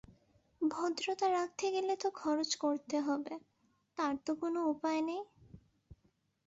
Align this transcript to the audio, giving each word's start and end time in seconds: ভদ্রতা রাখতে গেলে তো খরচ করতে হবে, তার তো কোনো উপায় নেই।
ভদ্রতা 0.61 1.27
রাখতে 1.31 1.65
গেলে 1.71 1.93
তো 1.95 2.07
খরচ 2.11 2.51
করতে 2.55 2.97
হবে, 2.99 3.35
তার 3.97 4.15
তো 4.25 4.31
কোনো 4.35 4.59
উপায় 4.67 5.01
নেই। 5.01 5.21